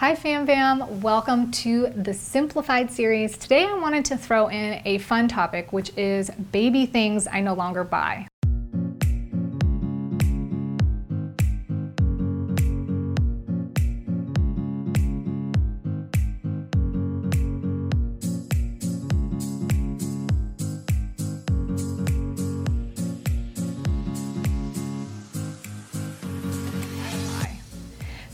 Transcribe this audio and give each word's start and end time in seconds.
Hi 0.00 0.14
Fam 0.14 0.46
Fam, 0.46 1.02
welcome 1.02 1.50
to 1.50 1.88
the 1.94 2.14
Simplified 2.14 2.90
series. 2.90 3.36
Today 3.36 3.66
I 3.66 3.74
wanted 3.74 4.06
to 4.06 4.16
throw 4.16 4.48
in 4.48 4.80
a 4.86 4.96
fun 4.96 5.28
topic, 5.28 5.74
which 5.74 5.94
is 5.94 6.30
baby 6.30 6.86
things 6.86 7.26
I 7.30 7.42
no 7.42 7.52
longer 7.52 7.84
buy. 7.84 8.26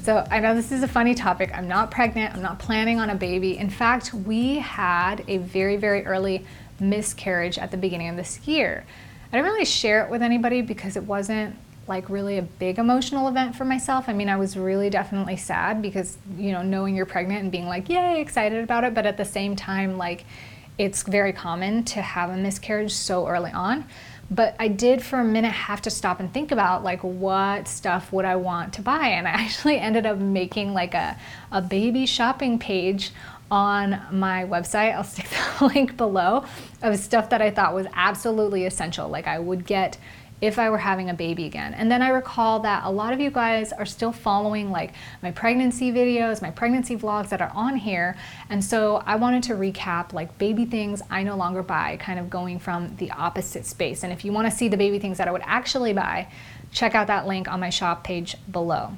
So 0.06 0.24
I 0.30 0.38
know 0.38 0.54
this 0.54 0.70
is 0.70 0.84
a 0.84 0.88
funny 0.88 1.16
topic. 1.16 1.50
I'm 1.52 1.66
not 1.66 1.90
pregnant. 1.90 2.32
I'm 2.32 2.40
not 2.40 2.60
planning 2.60 3.00
on 3.00 3.10
a 3.10 3.16
baby. 3.16 3.58
In 3.58 3.68
fact, 3.68 4.14
we 4.14 4.60
had 4.60 5.24
a 5.26 5.38
very, 5.38 5.76
very 5.76 6.06
early 6.06 6.46
miscarriage 6.78 7.58
at 7.58 7.72
the 7.72 7.76
beginning 7.76 8.10
of 8.10 8.16
this 8.16 8.38
year. 8.46 8.84
I 9.32 9.36
didn't 9.36 9.50
really 9.50 9.64
share 9.64 10.04
it 10.04 10.10
with 10.12 10.22
anybody 10.22 10.62
because 10.62 10.96
it 10.96 11.02
wasn't 11.02 11.56
like 11.88 12.08
really 12.08 12.38
a 12.38 12.42
big 12.42 12.78
emotional 12.78 13.26
event 13.26 13.56
for 13.56 13.64
myself. 13.64 14.08
I 14.08 14.12
mean, 14.12 14.28
I 14.28 14.36
was 14.36 14.56
really 14.56 14.90
definitely 14.90 15.36
sad 15.38 15.82
because, 15.82 16.18
you 16.38 16.52
know, 16.52 16.62
knowing 16.62 16.94
you're 16.94 17.04
pregnant 17.04 17.42
and 17.42 17.50
being 17.50 17.66
like, 17.66 17.88
yay, 17.88 18.20
excited 18.20 18.62
about 18.62 18.84
it. 18.84 18.94
But 18.94 19.06
at 19.06 19.16
the 19.16 19.24
same 19.24 19.56
time, 19.56 19.98
like, 19.98 20.24
it's 20.78 21.02
very 21.02 21.32
common 21.32 21.82
to 21.82 22.00
have 22.00 22.30
a 22.30 22.36
miscarriage 22.36 22.92
so 22.92 23.26
early 23.26 23.50
on. 23.50 23.84
But 24.30 24.56
I 24.58 24.68
did 24.68 25.02
for 25.02 25.20
a 25.20 25.24
minute 25.24 25.52
have 25.52 25.82
to 25.82 25.90
stop 25.90 26.18
and 26.18 26.32
think 26.32 26.50
about 26.50 26.82
like 26.82 27.00
what 27.02 27.68
stuff 27.68 28.12
would 28.12 28.24
I 28.24 28.36
want 28.36 28.74
to 28.74 28.82
buy. 28.82 29.08
And 29.08 29.28
I 29.28 29.30
actually 29.42 29.78
ended 29.78 30.06
up 30.06 30.18
making 30.18 30.74
like 30.74 30.94
a, 30.94 31.16
a 31.52 31.62
baby 31.62 32.06
shopping 32.06 32.58
page 32.58 33.12
on 33.50 34.00
my 34.10 34.44
website. 34.44 34.94
I'll 34.94 35.04
stick 35.04 35.28
the 35.58 35.66
link 35.66 35.96
below 35.96 36.44
of 36.82 36.98
stuff 36.98 37.30
that 37.30 37.40
I 37.40 37.50
thought 37.50 37.74
was 37.74 37.86
absolutely 37.94 38.66
essential. 38.66 39.08
Like 39.08 39.26
I 39.26 39.38
would 39.38 39.66
get 39.66 39.98
if 40.40 40.58
I 40.58 40.68
were 40.68 40.78
having 40.78 41.08
a 41.08 41.14
baby 41.14 41.46
again. 41.46 41.72
And 41.72 41.90
then 41.90 42.02
I 42.02 42.10
recall 42.10 42.60
that 42.60 42.84
a 42.84 42.90
lot 42.90 43.12
of 43.12 43.20
you 43.20 43.30
guys 43.30 43.72
are 43.72 43.86
still 43.86 44.12
following 44.12 44.70
like 44.70 44.92
my 45.22 45.30
pregnancy 45.30 45.90
videos, 45.90 46.42
my 46.42 46.50
pregnancy 46.50 46.96
vlogs 46.96 47.30
that 47.30 47.40
are 47.40 47.50
on 47.54 47.76
here. 47.76 48.16
And 48.50 48.62
so 48.62 49.02
I 49.06 49.16
wanted 49.16 49.42
to 49.44 49.54
recap 49.54 50.12
like 50.12 50.36
baby 50.36 50.66
things 50.66 51.00
I 51.10 51.22
no 51.22 51.36
longer 51.36 51.62
buy, 51.62 51.96
kind 51.96 52.18
of 52.18 52.28
going 52.28 52.58
from 52.58 52.96
the 52.96 53.10
opposite 53.12 53.64
space. 53.64 54.02
And 54.02 54.12
if 54.12 54.24
you 54.24 54.32
want 54.32 54.50
to 54.50 54.56
see 54.56 54.68
the 54.68 54.76
baby 54.76 54.98
things 54.98 55.18
that 55.18 55.26
I 55.26 55.32
would 55.32 55.42
actually 55.44 55.94
buy, 55.94 56.28
check 56.70 56.94
out 56.94 57.06
that 57.06 57.26
link 57.26 57.48
on 57.48 57.58
my 57.58 57.70
shop 57.70 58.04
page 58.04 58.36
below. 58.50 58.92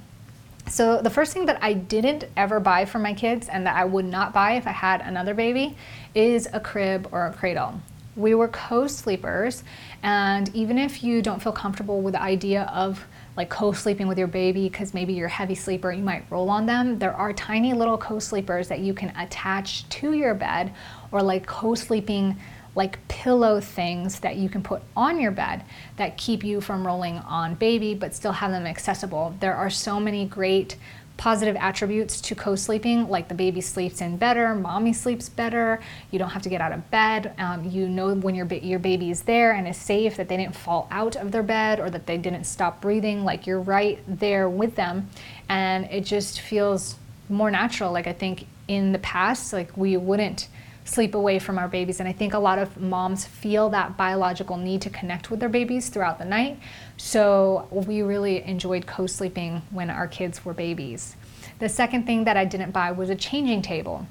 So 0.69 1.00
the 1.00 1.11
first 1.11 1.33
thing 1.33 1.47
that 1.47 1.62
I 1.62 1.72
didn't 1.72 2.25
ever 2.36 2.61
buy 2.61 2.84
for 2.84 2.98
my 2.98 3.14
kids 3.14 3.48
and 3.48 3.66
that 3.66 3.77
I 3.77 3.84
would 3.84 4.05
not 4.05 4.34
buy 4.34 4.53
if 4.55 4.66
I 4.66 4.72
had 4.72 5.00
another 5.00 5.34
baby 5.34 5.77
is 6.14 6.48
a 6.53 6.61
crib 6.61 7.09
or 7.12 7.27
a 7.27 7.33
cradle. 7.33 7.81
We 8.19 8.34
were 8.34 8.48
co-sleepers, 8.48 9.62
and 10.02 10.55
even 10.55 10.77
if 10.77 11.05
you 11.05 11.22
don't 11.22 11.41
feel 11.41 11.52
comfortable 11.52 12.02
with 12.02 12.14
the 12.14 12.22
idea 12.22 12.64
of 12.75 13.06
like 13.36 13.48
co-sleeping 13.48 14.08
with 14.08 14.19
your 14.19 14.27
baby 14.27 14.69
because 14.69 14.92
maybe 14.92 15.12
you're 15.12 15.28
a 15.28 15.30
heavy 15.30 15.55
sleeper, 15.55 15.92
you 15.92 16.02
might 16.02 16.25
roll 16.28 16.50
on 16.50 16.66
them. 16.66 16.98
There 16.98 17.14
are 17.14 17.33
tiny 17.33 17.72
little 17.75 17.97
co-sleepers 17.97 18.66
that 18.69 18.80
you 18.80 18.92
can 18.92 19.16
attach 19.16 19.88
to 19.91 20.12
your 20.12 20.34
bed 20.34 20.75
or 21.12 21.22
like 21.22 21.47
co-sleeping 21.47 22.36
like 22.75 22.98
pillow 23.08 23.60
things 23.60 24.19
that 24.20 24.36
you 24.36 24.48
can 24.48 24.62
put 24.62 24.82
on 24.97 25.20
your 25.20 25.30
bed 25.30 25.64
that 25.97 26.16
keep 26.16 26.42
you 26.44 26.60
from 26.60 26.86
rolling 26.86 27.19
on 27.19 27.55
baby 27.55 27.94
but 27.94 28.14
still 28.14 28.32
have 28.32 28.50
them 28.50 28.66
accessible. 28.66 29.34
There 29.38 29.55
are 29.55 29.70
so 29.70 30.00
many 30.00 30.27
great 30.27 30.77
positive 31.19 31.56
attributes 31.56 32.20
to 32.20 32.34
co-sleeping, 32.34 33.08
like 33.08 33.28
the 33.28 33.34
baby 33.34 33.61
sleeps 33.61 34.00
in 34.00 34.16
better, 34.16 34.55
mommy 34.55 34.92
sleeps 34.92 35.28
better, 35.28 35.80
you 36.12 36.19
don't 36.19 36.30
have 36.30 36.42
to 36.42 36.48
get 36.48 36.60
out 36.60 36.72
of 36.72 36.91
bed, 36.92 37.34
um, 37.38 37.69
you 37.69 37.88
know 37.88 38.14
when 38.14 38.36
your, 38.36 38.47
your 38.47 38.78
baby 38.78 39.10
is 39.10 39.22
there 39.22 39.52
and 39.52 39.66
is 39.66 39.77
safe, 39.77 40.16
that 40.16 40.28
they 40.28 40.36
didn't 40.36 40.54
fall 40.54 40.87
out 40.92 41.16
of 41.16 41.32
their 41.32 41.42
bed 41.42 41.81
or 41.81 41.91
that 41.91 42.06
they 42.06 42.16
didn't 42.16 42.44
stop 42.44 42.81
breathing, 42.81 43.25
like 43.25 43.48
you're 43.48 43.60
right 43.60 43.98
there 44.06 44.48
with 44.48 44.76
them. 44.76 45.10
And 45.48 45.87
it 45.91 46.04
just 46.04 46.41
feels 46.41 46.94
more 47.28 47.50
natural. 47.50 47.92
Like 47.92 48.06
I 48.06 48.12
think 48.12 48.47
in 48.69 48.92
the 48.92 48.98
past, 49.00 49.53
like 49.53 49.76
we 49.76 49.97
wouldn't 49.97 50.48
sleep 50.88 51.15
away 51.15 51.38
from 51.38 51.59
our 51.59 51.69
babies. 51.69 52.00
And 52.00 52.09
I 52.09 52.12
think 52.12 52.32
a 52.32 52.38
lot 52.38 52.59
of 52.59 52.81
moms 52.81 53.26
feel 53.26 53.69
that 53.71 53.97
biological 53.97 54.56
need 54.56 54.82
to 54.82 54.91
connect 54.91 55.31
with 55.31 55.41
their 55.41 55.48
babies 55.48 55.91
throughout 55.91 56.19
the 56.19 56.25
night. 56.25 56.59
So 56.97 57.69
we 57.71 58.03
really 58.03 58.42
enjoyed 58.42 58.87
co 58.87 59.06
sleeping 59.06 59.62
when 59.71 59.91
our 59.91 60.09
kids 60.09 60.44
were 60.44 60.54
babies. 60.54 61.15
The 61.58 61.69
second 61.69 62.06
thing 62.06 62.24
that 62.24 62.36
I 62.36 62.44
didn't 62.44 62.70
buy 62.70 62.92
was 62.92 63.10
a 63.10 63.16
changing 63.16 63.62
table. 63.62 64.06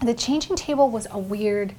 The 0.00 0.14
changing 0.14 0.56
table 0.56 0.90
was 0.90 1.06
a 1.10 1.18
weird 1.18 1.74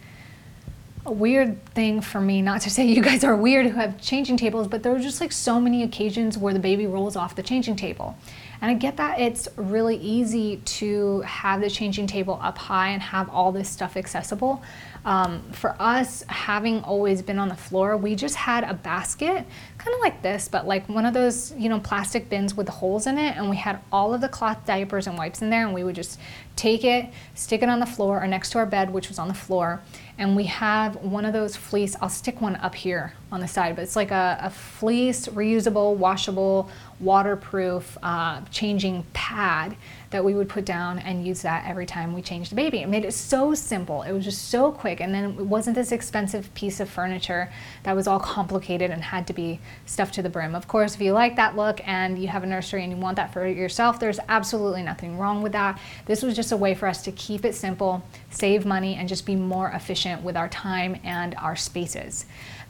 a 1.06 1.12
weird 1.12 1.66
thing 1.66 2.00
for 2.00 2.22
me 2.22 2.42
not 2.42 2.62
to 2.62 2.70
say 2.76 2.86
you 2.86 3.02
guys 3.02 3.26
are 3.26 3.36
weird 3.36 3.66
who 3.66 3.74
have 3.74 4.00
changing 4.00 4.38
tables 4.38 4.70
but 4.70 4.84
there 4.84 4.92
were 4.94 5.00
just 5.00 5.20
like 5.20 5.34
so 5.34 5.60
many 5.60 5.84
occasions 5.84 6.38
where 6.38 6.54
the 6.54 6.62
baby 6.62 6.88
rolls 6.88 7.18
off 7.18 7.36
the 7.36 7.44
changing 7.44 7.76
table 7.76 8.16
and 8.64 8.72
I 8.72 8.76
get 8.76 8.96
that 8.96 9.20
it's 9.20 9.50
really 9.58 9.98
easy 9.98 10.56
to 10.56 11.20
have 11.22 11.60
the 11.60 11.70
changing 11.70 12.08
table 12.08 12.40
up 12.42 12.58
high 12.58 12.92
and 12.92 13.02
have 13.02 13.28
all 13.28 13.52
this 13.52 13.68
stuff 13.68 13.98
accessible. 13.98 14.64
Um, 15.04 15.44
for 15.52 15.76
us, 15.80 16.24
having 16.30 16.82
always 16.82 17.22
been 17.22 17.40
on 17.40 17.50
the 17.50 17.58
floor, 17.58 17.98
we 17.98 18.16
just 18.16 18.36
had 18.36 18.64
a 18.64 18.74
basket, 18.74 19.46
kind 19.84 19.96
of 19.96 20.02
like 20.02 20.22
this, 20.22 20.48
but 20.48 20.66
like 20.66 20.88
one 20.88 21.06
of 21.06 21.14
those, 21.14 21.54
you 21.58 21.68
know, 21.68 21.80
plastic 21.80 22.30
bins 22.30 22.56
with 22.56 22.70
holes 22.70 23.06
in 23.06 23.18
it. 23.18 23.36
And 23.36 23.50
we 23.50 23.58
had 23.58 23.82
all 23.92 24.14
of 24.14 24.22
the 24.22 24.30
cloth 24.30 24.66
diapers 24.66 25.08
and 25.08 25.18
wipes 25.18 25.42
in 25.42 25.50
there. 25.50 25.66
And 25.66 25.74
we 25.74 25.84
would 25.84 25.96
just 25.96 26.20
take 26.56 26.86
it, 26.86 27.10
stick 27.36 27.64
it 27.64 27.70
on 27.70 27.80
the 27.80 27.86
floor 27.86 28.24
or 28.24 28.28
next 28.28 28.52
to 28.52 28.60
our 28.60 28.66
bed, 28.66 28.94
which 28.94 29.10
was 29.10 29.20
on 29.20 29.28
the 29.28 29.34
floor. 29.34 29.82
And 30.18 30.36
we 30.36 30.46
have 30.46 30.96
one 30.98 31.26
of 31.26 31.34
those 31.34 31.56
fleece, 31.56 31.96
I'll 32.00 32.08
stick 32.08 32.40
one 32.40 32.56
up 32.58 32.76
here 32.76 33.14
on 33.32 33.42
the 33.42 33.48
side, 33.48 33.76
but 33.76 33.82
it's 33.82 33.96
like 33.96 34.12
a, 34.12 34.38
a 34.42 34.50
fleece, 34.52 35.28
reusable, 35.28 35.96
washable, 35.96 36.70
waterproof, 37.00 37.98
uh, 38.04 38.42
changing 38.52 39.04
pad 39.14 39.76
that 40.12 40.24
we 40.24 40.36
would 40.36 40.48
put 40.48 40.66
down 40.66 41.00
and 41.00 41.26
use 41.26 41.42
that 41.42 41.68
every 41.68 41.88
time 41.88 42.14
we 42.14 42.22
changed 42.22 42.52
the 42.52 42.56
baby. 42.56 42.84
It 42.84 42.88
made 42.88 43.04
it 43.04 43.14
so 43.14 43.56
simple. 43.56 44.04
It 44.04 44.12
was 44.12 44.24
just 44.24 44.50
so 44.50 44.72
quick. 44.72 45.02
And 45.02 45.12
then 45.12 45.32
it 45.32 45.46
wasn't 45.46 45.76
this 45.76 45.92
expensive 45.92 46.54
piece 46.54 46.80
of 46.80 46.88
furniture 46.88 47.52
that 47.82 47.96
was 47.96 48.08
all 48.08 48.20
complicated 48.20 48.92
and 48.92 49.02
had 49.02 49.26
to 49.26 49.34
be 49.34 49.60
stuffed 49.86 50.14
to 50.16 50.22
the 50.22 50.30
brim. 50.30 50.56
Of 50.56 50.68
course, 50.68 50.96
if 50.96 51.02
you 51.02 51.14
like 51.14 51.36
that 51.36 51.56
look 51.56 51.86
and 51.88 52.18
you 52.18 52.28
have 52.28 52.44
a 52.44 52.48
nursery 52.48 52.84
and 52.84 52.92
you 52.92 52.98
want 52.98 53.18
that 53.18 53.34
for 53.34 53.48
yourself, 53.48 54.00
there's 54.00 54.20
absolutely 54.30 54.84
nothing 54.84 55.18
wrong 55.18 55.42
with 55.42 55.52
that. 55.54 55.80
This 56.06 56.24
was 56.24 56.36
just 56.36 56.52
a 56.52 56.58
way 56.58 56.76
for 56.76 56.88
us 56.88 57.02
to 57.04 57.12
keep 57.12 57.46
it 57.46 57.56
simple, 57.56 58.04
save 58.30 58.66
money, 58.66 58.96
and 58.96 59.08
just 59.10 59.26
be 59.26 59.36
more 59.36 59.70
efficient 59.70 60.24
with 60.24 60.38
our 60.38 60.50
time 60.50 61.00
and 61.04 61.36
our 61.36 61.56
spaces. 61.56 62.26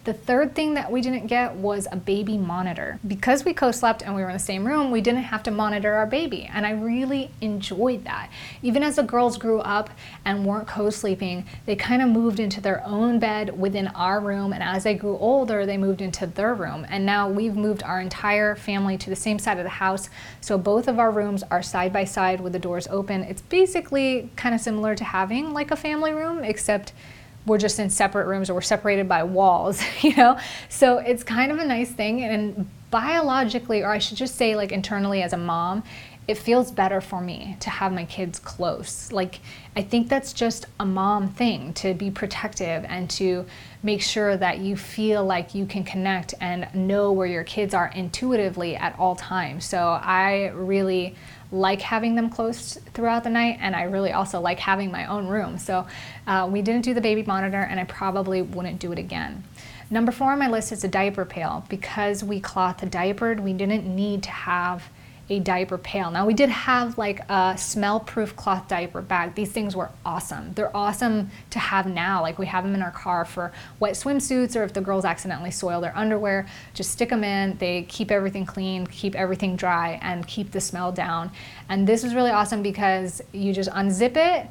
The 0.06 0.14
third 0.14 0.54
thing 0.54 0.74
that 0.74 0.92
we 0.92 1.00
didn't 1.00 1.28
get 1.28 1.56
was 1.56 1.88
a 1.90 1.96
baby 1.96 2.38
monitor. 2.38 3.00
Because 3.08 3.46
we 3.46 3.54
co-slept 3.54 4.02
and 4.02 4.14
we 4.14 4.22
were 4.22 4.28
in 4.28 4.34
the 4.34 4.40
same 4.40 4.68
room, 4.68 4.92
we 4.92 5.00
didn't 5.00 5.24
have 5.24 5.44
to 5.44 5.52
monitor 5.52 5.94
our 5.94 6.06
baby. 6.06 6.50
And 6.54 6.66
I 6.66 6.72
really 6.72 7.32
enjoyed 7.40 8.04
that. 8.04 8.30
Even 8.62 8.84
as 8.84 8.98
the 8.98 9.04
girls 9.04 9.38
grew 9.38 9.60
up 9.62 9.90
and 10.26 10.46
weren't 10.46 10.68
co-sleeping, 10.68 11.46
they 11.66 11.78
kind 11.78 12.02
of 12.02 12.10
moved 12.10 12.42
into 12.42 12.60
their 12.60 12.86
own 12.86 13.18
bed 13.18 13.58
within 13.58 13.88
our 13.88 14.20
room. 14.20 14.52
And 14.52 14.62
as 14.62 14.84
they 14.84 14.94
grew 14.94 15.18
older, 15.18 15.66
they 15.66 15.78
moved 15.78 16.02
into 16.02 16.28
their 16.28 16.54
room. 16.54 16.86
And 16.94 17.08
now 17.08 17.28
we've 17.28 17.56
moved 17.56 17.82
our 17.82 18.00
entire 18.00 18.56
family 18.56 19.00
to 19.00 19.10
the 19.10 19.16
same 19.16 19.40
side 19.40 19.58
of 19.58 19.64
the 19.64 19.70
house. 19.70 20.10
So 20.42 20.60
both 20.60 20.88
of 20.88 21.00
our 21.00 21.10
rooms 21.10 21.42
are 21.50 21.64
side 21.64 21.92
by 21.92 22.04
side 22.04 22.40
with 22.40 22.54
the 22.54 22.60
doors 22.60 22.88
open. 22.88 23.24
It's 23.24 23.42
basically 23.42 24.30
kind 24.36 24.54
of 24.54 24.62
similar 24.62 24.94
to 24.96 25.04
having 25.04 25.54
like 25.54 25.72
a 25.72 25.76
family 25.76 26.14
room, 26.14 26.44
except 26.44 26.94
we're 27.48 27.58
just 27.58 27.80
in 27.80 27.90
separate 27.90 28.28
rooms 28.28 28.50
or 28.50 28.54
we're 28.54 28.62
separated 28.62 29.10
by 29.10 29.24
walls, 29.24 29.82
you 30.02 30.16
know? 30.16 30.40
So 30.70 31.00
it's 31.00 31.24
kind 31.24 31.52
of 31.52 31.58
a 31.58 31.66
nice 31.66 31.92
thing. 31.92 32.24
And 32.24 32.70
biologically, 32.92 33.82
or 33.82 33.90
I 33.90 33.98
should 33.98 34.18
just 34.18 34.36
say, 34.36 34.56
like 34.56 34.72
internally 34.72 35.24
as 35.24 35.34
a 35.34 35.38
mom, 35.38 35.82
it 36.28 36.38
feels 36.38 36.72
better 36.72 37.02
for 37.02 37.20
me 37.20 37.58
to 37.60 37.70
have 37.70 37.92
my 37.92 38.06
kids 38.06 38.38
close. 38.38 39.12
Like, 39.12 39.40
I 39.76 39.82
think 39.82 40.08
that's 40.10 40.32
just 40.32 40.68
a 40.80 40.86
mom 40.86 41.30
thing 41.30 41.74
to 41.74 41.94
be 41.96 42.12
protective 42.12 42.86
and 42.88 43.10
to 43.12 43.46
make 43.84 44.02
sure 44.02 44.36
that 44.38 44.60
you 44.60 44.76
feel 44.76 45.24
like 45.24 45.54
you 45.54 45.66
can 45.66 45.84
connect 45.84 46.34
and 46.40 46.68
know 46.74 47.12
where 47.12 47.28
your 47.28 47.44
kids 47.44 47.74
are 47.74 47.88
intuitively 47.88 48.76
at 48.76 48.98
all 48.98 49.16
times. 49.16 49.66
So, 49.66 50.00
I 50.02 50.48
really 50.56 51.16
like 51.52 51.82
having 51.82 52.16
them 52.16 52.30
close 52.30 52.80
throughout 52.94 53.24
the 53.24 53.30
night, 53.30 53.60
and 53.62 53.76
I 53.76 53.84
really 53.84 54.12
also 54.12 54.40
like 54.40 54.58
having 54.58 54.90
my 54.90 55.06
own 55.06 55.28
room. 55.28 55.60
So, 55.60 55.86
uh, 56.26 56.50
we 56.52 56.62
didn't 56.62 56.84
do 56.84 56.94
the 56.94 57.02
baby 57.02 57.24
monitor, 57.24 57.62
and 57.62 57.80
I 57.80 57.84
probably 57.84 58.42
wouldn't 58.42 58.80
do 58.80 58.92
it 58.92 58.98
again. 58.98 59.44
Number 59.90 60.12
four 60.12 60.32
on 60.32 60.40
my 60.40 60.48
list 60.48 60.72
is 60.72 60.84
a 60.84 60.88
diaper 60.88 61.24
pail. 61.24 61.66
Because 61.70 62.24
we 62.24 62.40
cloth 62.40 62.90
diapered, 62.90 63.40
we 63.40 63.54
didn't 63.54 63.86
need 63.86 64.24
to 64.24 64.32
have 64.32 64.90
a 65.34 65.40
diaper 65.40 65.78
pail. 65.78 66.12
Now 66.12 66.26
we 66.26 66.34
did 66.34 66.50
have 66.50 66.98
like 66.98 67.28
a 67.30 67.56
smell 67.58 68.00
proof 68.00 68.36
cloth 68.36 68.68
diaper 68.68 69.02
bag. 69.02 69.34
These 69.34 69.52
things 69.52 69.76
were 69.76 69.90
awesome. 70.06 70.54
They're 70.54 70.76
awesome 70.76 71.32
to 71.50 71.60
have 71.60 71.88
now. 71.88 72.22
Like 72.22 72.38
we 72.38 72.46
have 72.46 72.64
them 72.64 72.76
in 72.76 72.82
our 72.82 72.92
car 72.92 73.26
for 73.26 73.52
wet 73.80 73.94
swimsuits 73.94 74.56
or 74.56 74.64
if 74.64 74.74
the 74.74 74.82
girls 74.82 75.06
accidentally 75.06 75.52
soil 75.52 75.82
their 75.82 75.96
underwear, 75.98 76.46
just 76.74 76.92
stick 76.92 77.10
them 77.10 77.24
in. 77.24 77.58
They 77.58 77.84
keep 77.84 78.12
everything 78.12 78.46
clean, 78.46 78.86
keep 78.86 79.16
everything 79.16 79.56
dry 79.56 80.00
and 80.04 80.28
keep 80.28 80.52
the 80.52 80.62
smell 80.62 80.92
down. 80.92 81.32
And 81.68 81.88
this 81.88 82.04
was 82.04 82.14
really 82.14 82.32
awesome 82.32 82.62
because 82.62 83.22
you 83.32 83.54
just 83.54 83.72
unzip 83.72 84.16
it, 84.16 84.48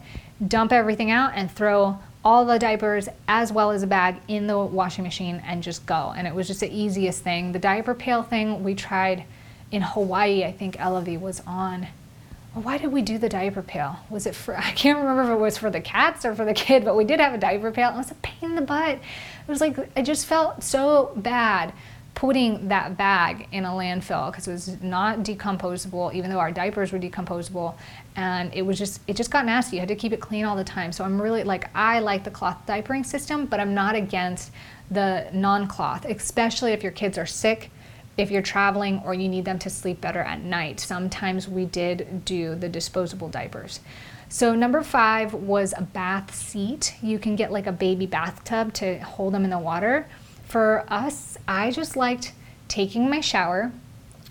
dump 0.49 0.73
everything 0.73 1.11
out 1.11 1.33
and 1.37 1.51
throw 1.51 1.99
all 2.25 2.45
the 2.45 2.59
diapers 2.59 3.09
as 3.29 3.53
well 3.53 3.71
as 3.71 3.83
a 3.83 3.87
bag 3.87 4.17
in 4.29 4.47
the 4.47 4.59
washing 4.59 5.05
machine 5.05 5.43
and 5.47 5.63
just 5.63 5.87
go. 5.87 6.13
And 6.17 6.27
it 6.27 6.35
was 6.35 6.49
just 6.49 6.61
the 6.61 6.73
easiest 6.73 7.23
thing. 7.23 7.53
The 7.53 7.59
diaper 7.59 7.95
pail 7.95 8.23
thing 8.23 8.65
we 8.65 8.75
tried 8.75 9.25
in 9.73 9.83
Hawaii. 9.83 10.45
I 10.45 10.53
think 10.53 10.77
Elavie 10.77 11.21
was 11.21 11.43
on. 11.47 11.89
Why 12.55 12.77
did 12.77 12.93
we 12.93 13.01
do 13.01 13.17
the 13.17 13.31
diaper 13.31 13.63
pail? 13.63 13.97
Was 14.11 14.27
it 14.27 14.35
for, 14.35 14.57
I 14.59 14.71
can't 14.73 14.99
remember 14.99 15.23
if 15.25 15.31
it 15.31 15.41
was 15.41 15.59
for 15.59 15.71
the 15.71 15.81
cats 15.81 16.25
or 16.25 16.37
for 16.37 16.45
the 16.45 16.55
kid, 16.55 16.85
but 16.85 16.95
we 16.95 17.05
did 17.05 17.19
have 17.19 17.35
a 17.35 17.39
diaper 17.39 17.73
pail. 17.73 17.89
It 17.91 17.97
was 17.97 18.11
a 18.11 18.17
pain 18.17 18.51
in 18.51 18.55
the 18.55 18.63
butt. 18.63 18.99
It 18.99 19.49
was 19.49 19.61
like, 19.61 19.77
I 19.97 20.03
just 20.03 20.27
felt 20.27 20.63
so 20.63 21.13
bad 21.17 21.73
putting 22.15 22.69
that 22.69 22.97
bag 22.97 23.49
in 23.53 23.65
a 23.65 23.71
landfill 23.71 24.31
because 24.31 24.47
it 24.47 24.53
was 24.53 24.83
not 24.83 25.21
decomposable 25.21 26.13
even 26.13 26.31
though 26.31 26.39
our 26.39 26.53
diapers 26.53 26.93
were 26.93 26.99
decomposable 26.99 27.75
and 28.17 28.53
it 28.53 28.63
was 28.63 28.79
just 28.79 29.01
it 29.07 29.17
just 29.17 29.31
got 29.31 29.47
nasty 29.47 29.77
you 29.77 29.81
had 29.81 29.89
to 29.89 29.97
keep 29.97 30.13
it 30.13 30.21
clean 30.21 30.45
all 30.45 30.55
the 30.55 30.63
time 30.63 30.93
so 30.93 31.05
i'm 31.05 31.21
really 31.21 31.43
like 31.43 31.71
i 31.75 32.01
like 32.01 32.23
the 32.23 32.31
cloth 32.31 32.59
diapering 32.67 33.05
system 33.05 33.47
but 33.47 33.59
i'm 33.59 33.73
not 33.73 33.95
against 33.95 34.53
the 34.91 35.27
non-cloth 35.33 36.05
especially 36.05 36.73
if 36.73 36.83
your 36.83 36.93
kids 36.93 37.17
are 37.17 37.27
sick 37.27 37.71
if 38.17 38.31
you're 38.31 38.43
traveling 38.43 39.01
or 39.05 39.15
you 39.15 39.29
need 39.29 39.45
them 39.45 39.59
to 39.59 39.71
sleep 39.71 40.01
better 40.01 40.21
at 40.21 40.41
night 40.41 40.81
sometimes 40.81 41.49
we 41.49 41.65
did 41.65 42.25
do 42.25 42.55
the 42.55 42.69
disposable 42.69 43.29
diapers 43.29 43.81
so 44.29 44.55
number 44.55 44.83
five 44.83 45.35
was 45.35 45.75
a 45.77 45.83
bath 45.83 46.35
seat 46.35 46.95
you 47.03 47.19
can 47.19 47.37
get 47.37 47.53
like 47.53 47.67
a 47.67 47.73
baby 47.73 48.07
bathtub 48.07 48.73
to 48.73 48.99
hold 48.99 49.35
them 49.35 49.45
in 49.45 49.51
the 49.51 49.59
water 49.59 50.07
for 50.53 50.85
us, 50.89 51.39
I 51.49 51.71
just 51.71 51.97
liked 51.97 52.35
taking 52.69 53.09
my 53.09 53.21
shower, 53.21 53.73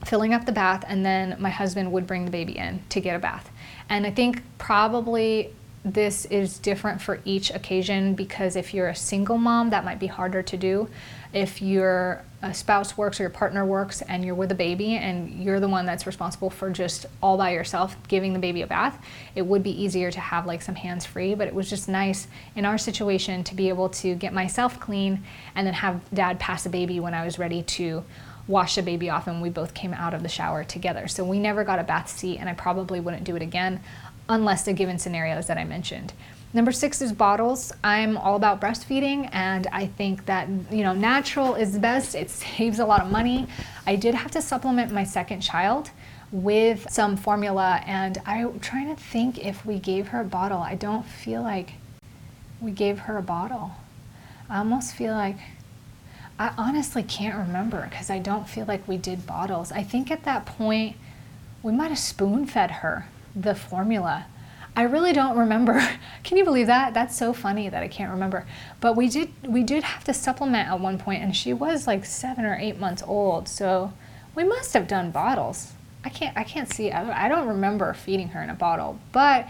filling 0.06 0.36
up 0.36 0.46
the 0.46 0.52
bath, 0.52 0.84
and 0.88 1.04
then 1.04 1.36
my 1.40 1.50
husband 1.50 1.92
would 1.92 2.06
bring 2.06 2.26
the 2.26 2.32
baby 2.32 2.60
in 2.60 2.84
to 2.90 3.02
get 3.02 3.16
a 3.16 3.20
bath. 3.20 3.50
And 3.90 4.06
I 4.06 4.12
think 4.12 4.44
probably 4.60 5.52
this 5.84 6.26
is 6.26 6.60
different 6.60 7.02
for 7.02 7.22
each 7.26 7.50
occasion 7.50 8.14
because 8.14 8.56
if 8.56 8.72
you're 8.72 8.90
a 8.90 8.96
single 8.96 9.40
mom, 9.40 9.72
that 9.72 9.84
might 9.84 9.98
be 9.98 10.06
harder 10.06 10.44
to 10.44 10.58
do. 10.58 10.90
If 11.34 11.60
your 12.44 12.54
spouse 12.54 12.98
works 12.98 13.20
or 13.20 13.24
your 13.24 13.30
partner 13.30 13.66
works 13.66 14.02
and 14.04 14.26
you're 14.26 14.36
with 14.36 14.52
a 14.52 14.56
baby 14.56 14.96
and 14.96 15.44
you're 15.44 15.60
the 15.60 15.68
one 15.68 15.86
that's 15.86 16.08
responsible 16.08 16.50
for 16.50 16.70
just 16.70 17.06
all 17.22 17.38
by 17.38 17.52
yourself 17.52 17.96
giving 18.08 18.34
the 18.34 18.40
baby 18.40 18.62
a 18.62 18.68
bath, 18.68 19.04
it 19.36 19.44
would 19.44 19.64
be 19.64 19.72
easier 19.82 20.12
to 20.12 20.20
have 20.20 20.46
like 20.46 20.62
some 20.62 20.76
hands 20.76 21.06
free. 21.06 21.36
But 21.36 21.48
it 21.48 21.54
was 21.54 21.70
just 21.70 21.88
nice 21.88 22.28
in 22.56 22.66
our 22.66 22.78
situation 22.78 23.44
to 23.46 23.56
be 23.56 23.70
able 23.70 23.90
to 23.90 24.16
get 24.16 24.34
myself 24.34 24.80
clean 24.80 25.24
and 25.56 25.68
then 25.68 25.74
have 25.74 26.02
dad 26.14 26.40
pass 26.40 26.66
a 26.66 26.70
baby 26.70 27.00
when 27.00 27.14
I 27.14 27.26
was 27.26 27.38
ready 27.38 27.64
to 27.64 28.04
wash 28.48 28.76
the 28.76 28.82
baby 28.82 29.10
off 29.10 29.28
and 29.28 29.42
we 29.42 29.50
both 29.50 29.74
came 29.74 29.94
out 29.94 30.14
of 30.14 30.24
the 30.24 30.30
shower 30.30 30.64
together. 30.64 31.08
So 31.08 31.24
we 31.24 31.40
never 31.40 31.64
got 31.64 31.80
a 31.80 31.84
bath 31.84 32.10
seat 32.10 32.40
and 32.40 32.50
I 32.50 32.54
probably 32.54 33.00
wouldn't 33.00 33.24
do 33.24 33.36
it 33.36 33.42
again 33.42 33.82
unless 34.28 34.64
the 34.64 34.74
given 34.74 34.98
scenarios 34.98 35.48
that 35.48 35.58
I 35.58 35.64
mentioned. 35.64 36.14
Number 36.54 36.74
six 36.74 37.02
is 37.02 37.14
bottles. 37.14 37.72
I'm 37.84 38.18
all 38.18 38.36
about 38.36 38.60
breastfeeding, 38.60 39.30
and 39.32 39.68
I 39.72 39.88
think 39.88 40.26
that 40.26 40.50
you 40.70 40.84
know 40.84 40.94
natural 40.94 41.56
is 41.56 41.78
best. 41.78 42.14
It 42.14 42.30
saves 42.44 42.80
a 42.80 42.86
lot 42.86 43.02
of 43.02 43.12
money. 43.12 43.48
I 43.88 43.96
did 43.96 44.16
have 44.16 44.32
to 44.32 44.42
supplement 44.42 44.92
my 44.92 45.04
second 45.04 45.42
child 45.42 45.92
with 46.32 46.90
some 46.90 47.16
formula, 47.16 47.82
and 47.86 48.18
I'm 48.26 48.60
trying 48.60 48.94
to 48.94 49.02
think 49.02 49.40
if 49.40 49.66
we 49.66 49.80
gave 49.80 50.10
her 50.10 50.22
a 50.22 50.26
bottle. 50.26 50.60
I 50.60 50.76
don't 50.76 51.06
feel 51.06 51.42
like 51.42 51.74
we 52.60 52.72
gave 52.72 53.00
her 53.00 53.18
a 53.18 53.24
bottle. 53.24 53.72
I 54.50 54.60
almost 54.60 54.94
feel 54.94 55.14
like 55.14 55.38
I 56.38 56.54
honestly 56.58 57.04
can't 57.04 57.38
remember 57.38 57.88
because 57.90 58.10
I 58.10 58.20
don't 58.20 58.50
feel 58.50 58.66
like 58.66 58.88
we 58.88 58.98
did 58.98 59.26
bottles. 59.26 59.72
I 59.72 59.84
think 59.84 60.12
at 60.12 60.24
that 60.24 60.46
point 60.46 60.98
we 61.64 61.72
might 61.72 61.90
have 61.90 62.00
spoon 62.00 62.46
fed 62.46 62.72
her 62.72 63.08
the 63.36 63.56
formula. 63.56 64.26
I 64.76 64.84
really 64.84 65.14
don't 65.14 65.38
remember. 65.38 65.86
Can 66.24 66.38
you 66.38 66.46
believe 66.46 66.68
that? 66.68 66.94
That's 66.94 67.16
so 67.16 67.34
funny 67.34 67.70
that 67.70 67.84
I 67.84 67.88
can't 67.88 68.12
remember. 68.12 68.46
But 68.80 68.96
we 68.96 69.10
did 69.10 69.30
we 69.46 69.64
did 69.64 69.84
have 69.84 70.04
to 70.06 70.14
supplement 70.14 70.70
at 70.70 70.80
one 70.80 70.98
point 70.98 71.24
and 71.24 71.36
she 71.36 71.54
was 71.54 71.88
like 71.88 72.06
7 72.06 72.46
or 72.46 72.56
8 72.56 72.80
months 72.80 73.04
old. 73.06 73.48
So 73.48 73.94
we 74.36 74.44
must 74.44 74.74
have 74.74 74.88
done 74.88 75.12
bottles. 75.12 75.74
I 76.04 76.10
can't 76.10 76.38
I 76.38 76.44
can't 76.44 76.72
see 76.72 76.92
I 76.92 77.28
don't 77.28 77.48
remember 77.48 77.94
feeding 77.94 78.30
her 78.30 78.42
in 78.42 78.50
a 78.50 78.56
bottle. 78.56 78.98
But 79.12 79.48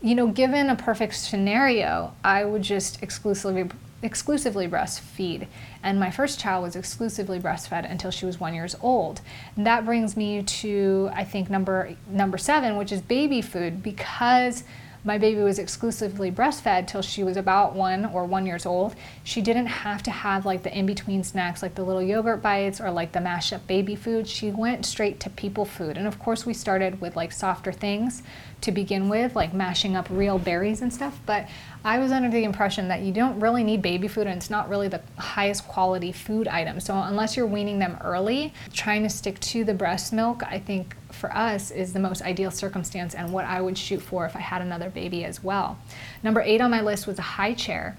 you 0.00 0.14
know, 0.14 0.26
given 0.28 0.68
a 0.68 0.76
perfect 0.76 1.14
scenario, 1.14 2.12
I 2.24 2.44
would 2.44 2.62
just 2.62 3.02
exclusively 3.02 3.68
exclusively 4.02 4.68
breastfeed. 4.68 5.46
And 5.82 5.98
my 5.98 6.10
first 6.10 6.38
child 6.38 6.64
was 6.64 6.76
exclusively 6.76 7.38
breastfed 7.38 7.90
until 7.90 8.10
she 8.10 8.26
was 8.26 8.40
one 8.40 8.54
years 8.54 8.76
old. 8.80 9.20
And 9.56 9.66
that 9.66 9.84
brings 9.84 10.16
me 10.16 10.42
to 10.42 11.10
I 11.12 11.24
think 11.24 11.48
number 11.48 11.96
number 12.08 12.38
seven, 12.38 12.76
which 12.76 12.92
is 12.92 13.00
baby 13.00 13.40
food, 13.40 13.82
because 13.82 14.64
my 15.04 15.18
baby 15.18 15.42
was 15.42 15.58
exclusively 15.58 16.30
breastfed 16.30 16.86
till 16.86 17.02
she 17.02 17.24
was 17.24 17.36
about 17.36 17.74
one 17.74 18.06
or 18.06 18.24
one 18.24 18.46
years 18.46 18.64
old. 18.64 18.94
She 19.24 19.40
didn't 19.40 19.66
have 19.66 20.00
to 20.04 20.12
have 20.12 20.46
like 20.46 20.62
the 20.62 20.76
in 20.76 20.86
between 20.86 21.24
snacks, 21.24 21.60
like 21.60 21.74
the 21.74 21.82
little 21.82 22.02
yogurt 22.02 22.40
bites 22.40 22.80
or 22.80 22.90
like 22.90 23.10
the 23.10 23.20
mashed 23.20 23.52
up 23.52 23.66
baby 23.66 23.96
food. 23.96 24.28
She 24.28 24.52
went 24.52 24.86
straight 24.86 25.18
to 25.20 25.30
people 25.30 25.64
food. 25.64 25.98
And 25.98 26.06
of 26.06 26.20
course, 26.20 26.46
we 26.46 26.54
started 26.54 27.00
with 27.00 27.16
like 27.16 27.32
softer 27.32 27.72
things 27.72 28.22
to 28.62 28.72
begin 28.72 29.08
with, 29.08 29.36
like 29.36 29.52
mashing 29.52 29.96
up 29.96 30.06
real 30.10 30.38
berries 30.38 30.82
and 30.82 30.92
stuff. 30.92 31.18
But 31.26 31.48
I 31.84 31.98
was 31.98 32.12
under 32.12 32.30
the 32.30 32.44
impression 32.44 32.88
that 32.88 33.02
you 33.02 33.12
don't 33.12 33.38
really 33.40 33.64
need 33.64 33.82
baby 33.82 34.08
food 34.08 34.26
and 34.26 34.36
it's 34.36 34.50
not 34.50 34.68
really 34.68 34.88
the 34.88 35.00
highest 35.18 35.66
quality 35.68 36.12
food 36.12 36.48
item. 36.48 36.80
So, 36.80 36.94
unless 36.96 37.36
you're 37.36 37.46
weaning 37.46 37.78
them 37.78 37.98
early, 38.02 38.54
trying 38.72 39.02
to 39.02 39.10
stick 39.10 39.38
to 39.40 39.64
the 39.64 39.74
breast 39.74 40.12
milk, 40.12 40.42
I 40.44 40.58
think 40.58 40.96
for 41.10 41.34
us 41.36 41.70
is 41.70 41.92
the 41.92 42.00
most 42.00 42.22
ideal 42.22 42.50
circumstance 42.50 43.14
and 43.14 43.32
what 43.32 43.44
I 43.44 43.60
would 43.60 43.76
shoot 43.76 44.00
for 44.00 44.24
if 44.24 44.34
I 44.34 44.40
had 44.40 44.62
another 44.62 44.90
baby 44.90 45.24
as 45.24 45.42
well. 45.42 45.78
Number 46.22 46.40
eight 46.40 46.60
on 46.60 46.70
my 46.70 46.80
list 46.80 47.06
was 47.06 47.18
a 47.18 47.22
high 47.22 47.54
chair. 47.54 47.96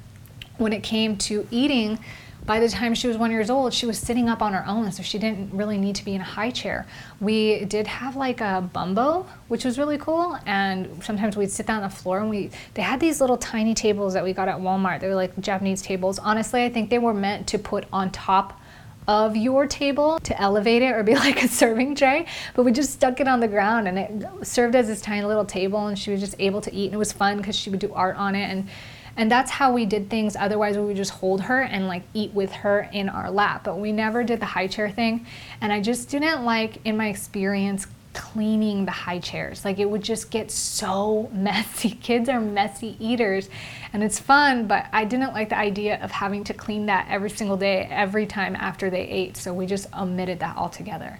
When 0.57 0.71
it 0.71 0.83
came 0.83 1.17
to 1.17 1.47
eating, 1.51 1.99
by 2.45 2.59
the 2.59 2.67
time 2.67 2.93
she 2.93 3.07
was 3.07 3.17
one 3.17 3.31
years 3.31 3.49
old, 3.49 3.73
she 3.73 3.85
was 3.85 3.97
sitting 3.97 4.27
up 4.27 4.41
on 4.41 4.53
her 4.53 4.65
own, 4.67 4.91
so 4.91 5.01
she 5.01 5.17
didn't 5.17 5.53
really 5.53 5.77
need 5.77 5.95
to 5.95 6.05
be 6.05 6.13
in 6.13 6.21
a 6.21 6.25
high 6.25 6.51
chair. 6.51 6.85
We 7.21 7.65
did 7.65 7.87
have 7.87 8.15
like 8.15 8.41
a 8.41 8.67
bumbo, 8.73 9.25
which 9.47 9.63
was 9.63 9.79
really 9.79 9.97
cool, 9.97 10.37
and 10.45 11.01
sometimes 11.03 11.37
we'd 11.37 11.51
sit 11.51 11.67
down 11.67 11.83
on 11.83 11.89
the 11.89 11.95
floor 11.95 12.19
and 12.19 12.29
we 12.29 12.49
they 12.73 12.81
had 12.81 12.99
these 12.99 13.21
little 13.21 13.37
tiny 13.37 13.73
tables 13.73 14.13
that 14.13 14.23
we 14.23 14.33
got 14.33 14.47
at 14.47 14.57
Walmart. 14.57 14.99
They 14.99 15.07
were 15.07 15.15
like 15.15 15.39
Japanese 15.39 15.81
tables. 15.81 16.19
Honestly, 16.19 16.63
I 16.63 16.69
think 16.69 16.89
they 16.89 16.99
were 16.99 17.13
meant 17.13 17.47
to 17.47 17.59
put 17.59 17.85
on 17.93 18.11
top 18.11 18.59
of 19.07 19.35
your 19.35 19.67
table 19.67 20.19
to 20.19 20.39
elevate 20.41 20.81
it 20.81 20.93
or 20.93 21.03
be 21.03 21.15
like 21.27 21.43
a 21.43 21.47
serving 21.47 21.95
tray, 21.95 22.25
but 22.55 22.63
we 22.63 22.71
just 22.71 22.91
stuck 22.91 23.19
it 23.19 23.27
on 23.27 23.39
the 23.39 23.47
ground 23.47 23.87
and 23.87 23.99
it 23.99 24.45
served 24.45 24.75
as 24.75 24.87
this 24.87 25.01
tiny 25.01 25.25
little 25.25 25.45
table 25.45 25.87
and 25.87 25.97
she 25.97 26.11
was 26.11 26.19
just 26.19 26.35
able 26.39 26.61
to 26.61 26.73
eat 26.73 26.85
and 26.85 26.95
it 26.95 26.97
was 26.97 27.11
fun 27.11 27.37
because 27.37 27.55
she 27.55 27.69
would 27.69 27.79
do 27.79 27.93
art 27.93 28.15
on 28.15 28.35
it 28.35 28.49
and 28.49 28.67
and 29.15 29.31
that's 29.31 29.51
how 29.51 29.71
we 29.71 29.85
did 29.85 30.09
things 30.09 30.35
otherwise 30.35 30.77
we 30.77 30.83
would 30.83 30.97
just 30.97 31.11
hold 31.11 31.41
her 31.41 31.61
and 31.61 31.87
like 31.87 32.03
eat 32.13 32.33
with 32.33 32.51
her 32.51 32.89
in 32.93 33.09
our 33.09 33.29
lap 33.29 33.63
but 33.63 33.77
we 33.77 33.91
never 33.91 34.23
did 34.23 34.39
the 34.39 34.45
high 34.45 34.67
chair 34.67 34.89
thing 34.89 35.25
and 35.61 35.71
i 35.71 35.81
just 35.81 36.09
didn't 36.09 36.43
like 36.43 36.77
in 36.85 36.97
my 36.97 37.07
experience 37.07 37.87
cleaning 38.13 38.85
the 38.85 38.91
high 38.91 39.19
chairs. 39.19 39.65
Like 39.65 39.79
it 39.79 39.89
would 39.89 40.03
just 40.03 40.31
get 40.31 40.51
so 40.51 41.29
messy. 41.33 41.91
Kids 41.91 42.29
are 42.29 42.39
messy 42.39 42.95
eaters 42.99 43.49
and 43.91 44.03
it's 44.03 44.19
fun, 44.19 44.67
but 44.67 44.85
I 44.93 45.05
didn't 45.05 45.33
like 45.33 45.49
the 45.49 45.57
idea 45.57 46.01
of 46.01 46.11
having 46.11 46.43
to 46.45 46.53
clean 46.53 46.85
that 46.87 47.07
every 47.09 47.29
single 47.29 47.57
day, 47.57 47.87
every 47.89 48.25
time 48.25 48.55
after 48.55 48.89
they 48.89 49.01
ate. 49.01 49.37
So 49.37 49.53
we 49.53 49.65
just 49.65 49.87
omitted 49.93 50.39
that 50.39 50.55
altogether. 50.57 51.19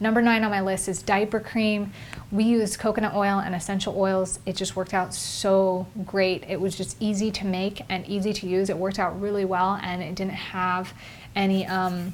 Number 0.00 0.22
nine 0.22 0.44
on 0.44 0.50
my 0.50 0.60
list 0.60 0.88
is 0.88 1.02
diaper 1.02 1.40
cream. 1.40 1.92
We 2.30 2.44
used 2.44 2.78
coconut 2.78 3.14
oil 3.14 3.40
and 3.40 3.54
essential 3.54 3.98
oils. 3.98 4.38
It 4.46 4.54
just 4.56 4.76
worked 4.76 4.94
out 4.94 5.12
so 5.12 5.86
great. 6.06 6.44
It 6.48 6.60
was 6.60 6.76
just 6.76 6.96
easy 7.00 7.30
to 7.32 7.46
make 7.46 7.82
and 7.88 8.06
easy 8.06 8.32
to 8.32 8.46
use. 8.46 8.70
It 8.70 8.76
worked 8.76 8.98
out 8.98 9.20
really 9.20 9.44
well 9.44 9.78
and 9.82 10.02
it 10.02 10.14
didn't 10.14 10.34
have 10.34 10.92
any 11.34 11.66
um, 11.66 12.12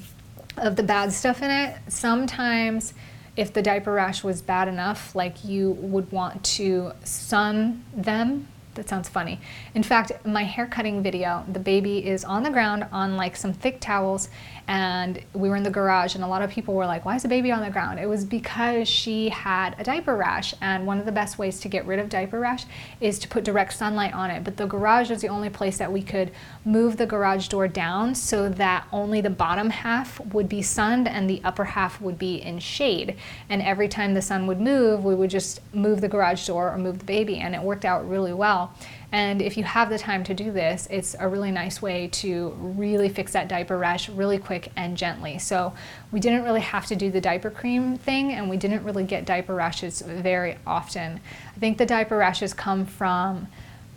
of 0.57 0.75
the 0.75 0.83
bad 0.83 1.13
stuff 1.13 1.41
in 1.41 1.51
it. 1.51 1.77
Sometimes 1.87 2.93
if 3.37 3.53
the 3.53 3.61
diaper 3.61 3.91
rash 3.91 4.23
was 4.23 4.41
bad 4.41 4.67
enough, 4.67 5.13
like 5.13 5.43
you 5.43 5.71
would 5.71 6.11
want 6.11 6.43
to 6.43 6.93
sun 7.03 7.83
them 7.93 8.47
that 8.75 8.87
sounds 8.87 9.09
funny. 9.09 9.39
In 9.73 9.83
fact, 9.83 10.11
my 10.25 10.43
hair 10.43 10.67
cutting 10.67 11.01
video, 11.01 11.43
the 11.51 11.59
baby 11.59 12.05
is 12.05 12.23
on 12.23 12.43
the 12.43 12.49
ground 12.49 12.85
on 12.91 13.17
like 13.17 13.35
some 13.35 13.53
thick 13.53 13.79
towels 13.79 14.29
and 14.67 15.21
we 15.33 15.49
were 15.49 15.55
in 15.55 15.63
the 15.63 15.69
garage 15.69 16.15
and 16.15 16.23
a 16.23 16.27
lot 16.27 16.41
of 16.41 16.49
people 16.49 16.73
were 16.73 16.85
like, 16.85 17.05
why 17.05 17.15
is 17.15 17.23
the 17.23 17.27
baby 17.27 17.51
on 17.51 17.61
the 17.61 17.69
ground? 17.69 17.99
It 17.99 18.07
was 18.07 18.25
because 18.25 18.87
she 18.87 19.29
had 19.29 19.75
a 19.79 19.83
diaper 19.83 20.15
rash 20.15 20.53
and 20.61 20.85
one 20.87 20.99
of 20.99 21.05
the 21.05 21.11
best 21.11 21.37
ways 21.37 21.59
to 21.61 21.69
get 21.69 21.85
rid 21.85 21.99
of 21.99 22.09
diaper 22.09 22.39
rash 22.39 22.65
is 22.99 23.19
to 23.19 23.27
put 23.27 23.43
direct 23.43 23.73
sunlight 23.73 24.13
on 24.13 24.31
it. 24.31 24.43
But 24.43 24.57
the 24.57 24.65
garage 24.65 25.09
was 25.09 25.21
the 25.21 25.27
only 25.27 25.49
place 25.49 25.77
that 25.77 25.91
we 25.91 26.01
could 26.01 26.31
move 26.63 26.97
the 26.97 27.05
garage 27.05 27.47
door 27.47 27.67
down 27.67 28.15
so 28.15 28.49
that 28.49 28.87
only 28.91 29.21
the 29.21 29.29
bottom 29.29 29.69
half 29.69 30.19
would 30.19 30.49
be 30.49 30.61
sunned 30.61 31.07
and 31.07 31.29
the 31.29 31.41
upper 31.43 31.65
half 31.65 32.01
would 32.01 32.17
be 32.17 32.41
in 32.41 32.59
shade. 32.59 33.15
And 33.49 33.61
every 33.61 33.87
time 33.87 34.13
the 34.13 34.21
sun 34.21 34.47
would 34.47 34.59
move, 34.59 35.05
we 35.05 35.15
would 35.15 35.29
just 35.29 35.61
move 35.73 36.01
the 36.01 36.09
garage 36.09 36.45
door 36.47 36.71
or 36.71 36.77
move 36.77 36.99
the 36.99 37.05
baby 37.05 37.37
and 37.37 37.53
it 37.53 37.61
worked 37.61 37.85
out 37.85 38.07
really 38.09 38.33
well. 38.33 38.64
And 39.11 39.41
if 39.41 39.57
you 39.57 39.63
have 39.63 39.89
the 39.89 39.97
time 39.97 40.23
to 40.25 40.33
do 40.33 40.51
this, 40.51 40.87
it's 40.91 41.15
a 41.19 41.27
really 41.27 41.51
nice 41.51 41.81
way 41.81 42.07
to 42.13 42.49
really 42.59 43.09
fix 43.09 43.33
that 43.33 43.47
diaper 43.47 43.77
rash 43.77 44.09
really 44.09 44.37
quick 44.37 44.71
and 44.75 44.97
gently. 44.97 45.37
So 45.39 45.73
we 46.11 46.19
didn't 46.19 46.43
really 46.43 46.61
have 46.61 46.85
to 46.87 46.95
do 46.95 47.11
the 47.11 47.21
diaper 47.21 47.49
cream 47.49 47.97
thing 47.97 48.31
and 48.33 48.49
we 48.49 48.57
didn't 48.57 48.83
really 48.83 49.03
get 49.03 49.25
diaper 49.25 49.55
rashes 49.55 50.01
very 50.01 50.57
often. 50.65 51.19
I 51.55 51.59
think 51.59 51.77
the 51.77 51.85
diaper 51.85 52.17
rashes 52.17 52.53
come 52.53 52.85
from 52.85 53.47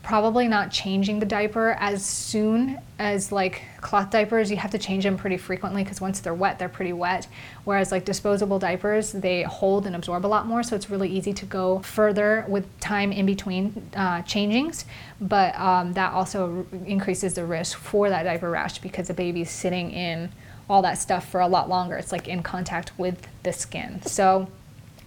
probably 0.09 0.49
not 0.49 0.71
changing 0.71 1.19
the 1.19 1.27
diaper 1.27 1.77
as 1.81 2.03
soon 2.03 2.79
as 2.99 3.31
like 3.31 3.61
cloth 3.83 4.09
diapers 4.09 4.51
you 4.51 4.57
have 4.57 4.71
to 4.71 4.79
change 4.79 5.05
them 5.05 5.19
pretty 5.19 5.37
frequently 5.37 5.85
because 5.85 6.01
once 6.01 6.21
they're 6.21 6.33
wet 6.33 6.59
they're 6.59 6.67
pretty 6.67 6.95
wet. 6.95 7.29
Whereas 7.65 7.93
like 7.93 8.07
disposable 8.07 8.59
diapers 8.59 9.13
they 9.13 9.43
hold 9.43 9.85
and 9.85 9.95
absorb 9.95 10.25
a 10.25 10.27
lot 10.27 10.47
more 10.47 10.63
so 10.63 10.75
it's 10.75 10.89
really 10.89 11.11
easy 11.11 11.35
to 11.35 11.45
go 11.45 11.81
further 11.81 12.47
with 12.49 12.65
time 12.81 13.13
in 13.13 13.27
between 13.27 13.91
uh, 13.95 14.23
changings. 14.23 14.87
But 15.21 15.55
um, 15.61 15.93
that 15.93 16.15
also 16.15 16.65
increases 16.87 17.35
the 17.35 17.45
risk 17.45 17.77
for 17.77 18.09
that 18.09 18.23
diaper 18.23 18.49
rash 18.49 18.79
because 18.79 19.09
the 19.09 19.15
baby's 19.15 19.51
sitting 19.51 19.91
in 19.91 20.31
all 20.71 20.81
that 20.81 20.97
stuff 20.97 21.29
for 21.29 21.43
a 21.43 21.49
lot 21.49 21.69
longer. 21.69 21.99
It's 21.99 22.13
like 22.13 22.29
in 22.29 22.43
contact 22.43 22.99
with 22.99 23.29
the 23.43 23.53
skin. 23.53 24.01
So 24.07 24.49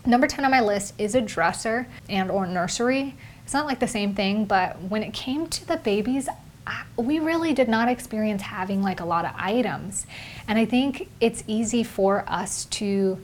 number 0.06 0.28
10 0.28 0.46
on 0.46 0.52
my 0.52 0.62
list 0.62 0.94
is 1.00 1.16
a 1.16 1.22
dresser 1.22 1.88
and 2.08 2.30
or 2.30 2.46
nursery 2.46 3.16
it's 3.52 3.54
not 3.54 3.66
like 3.66 3.82
the 3.82 3.88
same 3.88 4.16
thing, 4.16 4.46
but 4.46 4.82
when 4.84 5.04
it 5.04 5.12
came 5.12 5.46
to 5.46 5.68
the 5.68 5.76
babies, 5.76 6.30
we 6.96 7.20
really 7.20 7.54
did 7.54 7.68
not 7.68 7.90
experience 7.90 8.44
having 8.44 8.82
like 8.82 9.02
a 9.02 9.06
lot 9.06 9.26
of 9.26 9.34
items. 9.36 10.06
And 10.48 10.58
I 10.58 10.64
think 10.64 11.10
it's 11.20 11.44
easy 11.48 11.84
for 11.84 12.24
us 12.30 12.64
to 12.80 13.20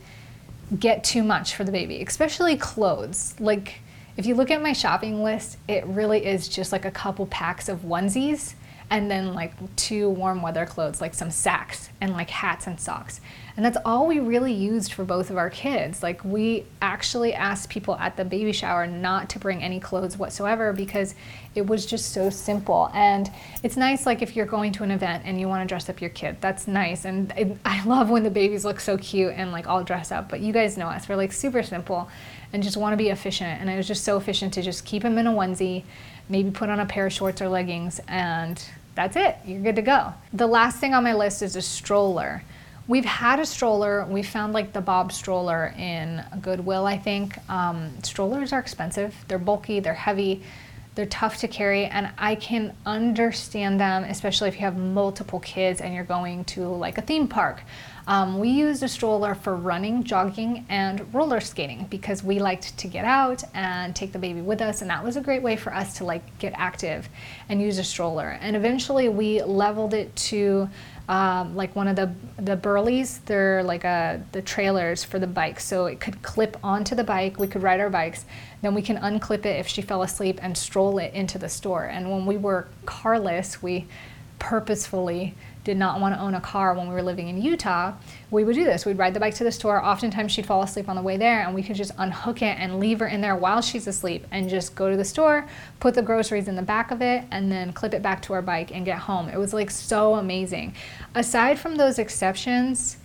get 0.77 1.05
too 1.05 1.23
much 1.23 1.55
for 1.55 1.63
the 1.63 1.71
baby, 1.71 2.01
especially 2.01 2.57
clothes. 2.57 3.35
Like 3.39 3.79
if 4.17 4.25
you 4.25 4.35
look 4.35 4.51
at 4.51 4.61
my 4.61 4.73
shopping 4.73 5.23
list, 5.23 5.59
it 5.65 5.85
really 5.85 6.25
is 6.25 6.49
just 6.49 6.73
like 6.73 6.83
a 6.83 6.91
couple 6.91 7.25
packs 7.27 7.69
of 7.69 7.83
onesies 7.83 8.55
and 8.89 9.11
then 9.11 9.33
like 9.33 9.53
two 9.75 10.09
warm 10.09 10.41
weather 10.41 10.65
clothes, 10.65 11.01
like 11.01 11.13
some 11.13 11.29
sacks 11.29 11.89
and 11.99 12.13
like 12.13 12.29
hats 12.29 12.67
and 12.67 12.79
socks. 12.79 13.19
And 13.57 13.65
that's 13.65 13.77
all 13.83 14.05
we 14.05 14.19
really 14.19 14.53
used 14.53 14.93
for 14.93 15.03
both 15.03 15.29
of 15.31 15.37
our 15.37 15.49
kids. 15.49 16.03
Like 16.03 16.23
we 16.23 16.63
actually 16.81 17.33
asked 17.33 17.69
people 17.69 17.95
at 17.95 18.15
the 18.15 18.23
baby 18.23 18.53
shower 18.53 18.85
not 18.85 19.29
to 19.31 19.39
bring 19.39 19.63
any 19.63 19.79
clothes 19.79 20.15
whatsoever 20.15 20.71
because 20.71 21.15
it 21.55 21.65
was 21.65 21.85
just 21.85 22.13
so 22.13 22.29
simple. 22.29 22.91
And 22.93 23.29
it's 23.63 23.75
nice 23.75 24.05
like 24.05 24.21
if 24.21 24.35
you're 24.35 24.45
going 24.45 24.71
to 24.73 24.83
an 24.83 24.91
event 24.91 25.23
and 25.25 25.39
you 25.39 25.47
want 25.47 25.63
to 25.63 25.67
dress 25.67 25.89
up 25.89 25.99
your 25.99 26.11
kid, 26.11 26.37
that's 26.39 26.67
nice. 26.67 27.03
And 27.03 27.33
it, 27.35 27.57
I 27.65 27.83
love 27.83 28.09
when 28.09 28.23
the 28.23 28.29
babies 28.29 28.63
look 28.63 28.79
so 28.79 28.97
cute 28.97 29.33
and 29.35 29.51
like 29.51 29.67
all 29.67 29.83
dressed 29.83 30.11
up, 30.11 30.29
but 30.29 30.39
you 30.39 30.53
guys 30.53 30.77
know 30.77 30.87
us. 30.87 31.09
We're 31.09 31.15
like 31.15 31.33
super 31.33 31.63
simple 31.63 32.09
and 32.53 32.63
just 32.63 32.77
want 32.77 32.93
to 32.93 32.97
be 32.97 33.09
efficient. 33.09 33.59
And 33.59 33.69
it 33.69 33.75
was 33.75 33.87
just 33.87 34.03
so 34.03 34.17
efficient 34.17 34.53
to 34.53 34.61
just 34.61 34.85
keep 34.85 35.03
them 35.03 35.17
in 35.17 35.27
a 35.27 35.31
onesie, 35.31 35.83
maybe 36.29 36.51
put 36.51 36.69
on 36.69 36.79
a 36.79 36.85
pair 36.85 37.07
of 37.07 37.13
shorts 37.13 37.41
or 37.41 37.49
leggings 37.49 37.99
and 38.07 38.63
that's 38.95 39.15
it. 39.15 39.37
You're 39.45 39.61
good 39.61 39.75
to 39.75 39.81
go. 39.81 40.13
The 40.33 40.47
last 40.47 40.79
thing 40.79 40.93
on 40.93 41.03
my 41.03 41.13
list 41.13 41.41
is 41.43 41.55
a 41.55 41.61
stroller. 41.61 42.43
We've 42.87 43.05
had 43.05 43.39
a 43.39 43.45
stroller. 43.45 44.05
We 44.05 44.23
found 44.23 44.53
like 44.53 44.73
the 44.73 44.81
Bob 44.81 45.11
stroller 45.11 45.73
in 45.77 46.23
Goodwill, 46.41 46.85
I 46.85 46.97
think. 46.97 47.37
Um, 47.49 47.91
strollers 48.01 48.53
are 48.53 48.59
expensive. 48.59 49.13
They're 49.27 49.37
bulky, 49.37 49.79
they're 49.79 49.93
heavy, 49.93 50.41
they're 50.97 51.05
tough 51.05 51.37
to 51.37 51.47
carry, 51.47 51.85
and 51.85 52.09
I 52.17 52.33
can 52.33 52.75
understand 52.83 53.79
them, 53.79 54.03
especially 54.03 54.49
if 54.49 54.55
you 54.55 54.61
have 54.61 54.77
multiple 54.77 55.39
kids 55.39 55.79
and 55.79 55.93
you're 55.93 56.03
going 56.03 56.43
to 56.45 56.65
like 56.65 56.97
a 56.97 57.03
theme 57.03 57.27
park. 57.27 57.61
Um, 58.07 58.39
we 58.39 58.49
used 58.49 58.81
a 58.81 58.87
stroller 58.87 59.35
for 59.35 59.55
running, 59.55 60.03
jogging, 60.03 60.65
and 60.69 61.13
roller 61.13 61.39
skating 61.39 61.85
because 61.91 62.23
we 62.23 62.39
liked 62.39 62.75
to 62.79 62.87
get 62.87 63.05
out 63.05 63.43
and 63.53 63.95
take 63.95 64.11
the 64.11 64.17
baby 64.17 64.41
with 64.41 64.59
us, 64.59 64.81
and 64.81 64.89
that 64.89 65.03
was 65.03 65.17
a 65.17 65.21
great 65.21 65.43
way 65.43 65.55
for 65.55 65.71
us 65.71 65.97
to 65.99 66.03
like 66.03 66.39
get 66.39 66.53
active 66.55 67.07
and 67.47 67.61
use 67.61 67.77
a 67.77 67.83
stroller. 67.83 68.39
And 68.41 68.55
eventually, 68.55 69.07
we 69.07 69.43
leveled 69.43 69.93
it 69.93 70.15
to 70.15 70.67
um, 71.07 71.55
like 71.55 71.75
one 71.75 71.87
of 71.87 71.95
the 71.95 72.13
the 72.37 72.55
burleys. 72.55 73.19
They're 73.19 73.63
like 73.63 73.83
a, 73.83 73.87
uh, 73.87 74.19
the 74.33 74.41
trailers 74.41 75.03
for 75.03 75.19
the 75.19 75.27
bike, 75.27 75.59
so 75.59 75.85
it 75.85 75.99
could 75.99 76.21
clip 76.21 76.57
onto 76.63 76.95
the 76.95 77.03
bike. 77.03 77.39
We 77.39 77.47
could 77.47 77.63
ride 77.63 77.79
our 77.79 77.89
bikes. 77.89 78.25
Then 78.61 78.73
we 78.73 78.81
can 78.81 78.97
unclip 78.97 79.45
it 79.45 79.59
if 79.59 79.67
she 79.67 79.81
fell 79.81 80.03
asleep 80.03 80.39
and 80.41 80.57
stroll 80.57 80.97
it 80.97 81.13
into 81.13 81.37
the 81.37 81.49
store. 81.49 81.85
And 81.85 82.11
when 82.11 82.25
we 82.25 82.37
were 82.37 82.67
carless, 82.85 83.61
we 83.61 83.85
purposefully 84.39 85.33
did 85.67 85.77
not 85.77 85.99
want 85.99 86.15
to 86.15 86.21
own 86.21 86.33
a 86.33 86.39
car 86.39 86.73
when 86.73 86.87
we 86.87 86.93
were 86.93 87.03
living 87.03 87.27
in 87.27 87.41
Utah, 87.41 87.93
we 88.31 88.45
would 88.45 88.55
do 88.55 88.63
this. 88.63 88.85
We'd 88.85 88.97
ride 88.97 89.13
the 89.13 89.19
bike 89.19 89.35
to 89.35 89.43
the 89.43 89.51
store. 89.51 89.83
Oftentimes 89.83 90.31
she'd 90.31 90.45
fall 90.45 90.63
asleep 90.63 90.87
on 90.87 90.95
the 90.95 91.01
way 91.01 91.17
there, 91.17 91.41
and 91.41 91.53
we 91.53 91.61
could 91.61 91.75
just 91.75 91.91
unhook 91.97 92.41
it 92.41 92.57
and 92.57 92.79
leave 92.79 92.99
her 92.99 93.07
in 93.07 93.19
there 93.19 93.35
while 93.35 93.61
she's 93.61 93.85
asleep 93.85 94.25
and 94.31 94.49
just 94.49 94.75
go 94.75 94.89
to 94.89 94.95
the 94.95 95.03
store, 95.03 95.45
put 95.81 95.93
the 95.93 96.01
groceries 96.01 96.47
in 96.47 96.55
the 96.55 96.61
back 96.61 96.89
of 96.89 97.01
it, 97.01 97.25
and 97.31 97.51
then 97.51 97.73
clip 97.73 97.93
it 97.93 98.01
back 98.01 98.21
to 98.21 98.31
our 98.31 98.41
bike 98.41 98.71
and 98.73 98.85
get 98.85 98.97
home. 98.97 99.27
It 99.27 99.37
was 99.37 99.53
like 99.53 99.69
so 99.69 100.15
amazing. 100.15 100.73
Aside 101.13 101.59
from 101.59 101.75
those 101.75 101.99
exceptions, 101.99 102.95